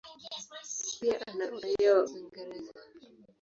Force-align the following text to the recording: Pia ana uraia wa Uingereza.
Pia 0.99 1.23
ana 1.27 1.45
uraia 1.55 1.93
wa 1.95 2.03
Uingereza. 2.05 2.73